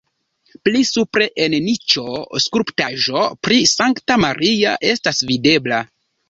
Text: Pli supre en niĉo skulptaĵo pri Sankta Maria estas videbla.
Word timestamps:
Pli 0.67 0.79
supre 0.91 1.27
en 1.43 1.55
niĉo 1.65 2.05
skulptaĵo 2.45 3.27
pri 3.49 3.59
Sankta 3.73 4.19
Maria 4.25 4.75
estas 4.95 5.23
videbla. 5.35 5.85